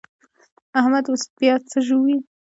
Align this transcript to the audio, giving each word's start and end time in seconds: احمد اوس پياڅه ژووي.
احمد 0.79 1.05
اوس 1.09 1.23
پياڅه 1.37 1.79
ژووي. 1.87 2.17